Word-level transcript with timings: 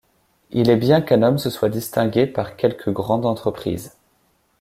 Il 0.49 0.71
est 0.71 0.77
bien 0.77 0.99
qu’un 0.99 1.21
homme 1.21 1.37
se 1.37 1.51
soit 1.51 1.69
distingué 1.69 2.25
par 2.25 2.55
quelque 2.55 2.89
grande 2.89 3.23
entreprise! 3.23 3.99